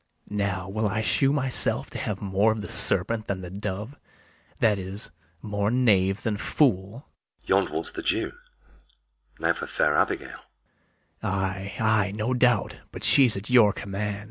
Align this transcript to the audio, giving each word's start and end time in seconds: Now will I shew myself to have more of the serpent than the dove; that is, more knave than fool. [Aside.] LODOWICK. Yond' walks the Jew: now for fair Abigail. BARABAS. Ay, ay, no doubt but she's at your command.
Now 0.31 0.67
will 0.67 0.87
I 0.87 1.03
shew 1.03 1.31
myself 1.31 1.91
to 1.91 1.99
have 1.99 2.23
more 2.23 2.51
of 2.51 2.61
the 2.61 2.67
serpent 2.67 3.27
than 3.27 3.41
the 3.41 3.51
dove; 3.51 3.95
that 4.59 4.79
is, 4.79 5.11
more 5.43 5.69
knave 5.69 6.23
than 6.23 6.37
fool. 6.37 7.05
[Aside.] 7.43 7.49
LODOWICK. 7.49 7.49
Yond' 7.49 7.69
walks 7.69 7.91
the 7.95 8.01
Jew: 8.01 8.31
now 9.37 9.53
for 9.53 9.67
fair 9.67 9.95
Abigail. 9.95 10.39
BARABAS. 11.21 11.21
Ay, 11.21 11.73
ay, 11.79 12.11
no 12.15 12.33
doubt 12.33 12.77
but 12.91 13.03
she's 13.03 13.37
at 13.37 13.51
your 13.51 13.73
command. 13.73 14.19